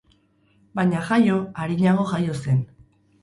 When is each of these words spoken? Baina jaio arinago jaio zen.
Baina 0.79 1.03
jaio 1.09 1.37
arinago 1.65 2.07
jaio 2.13 2.39
zen. 2.39 2.65